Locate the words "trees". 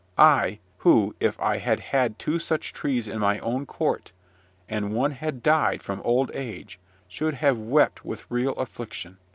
2.73-3.07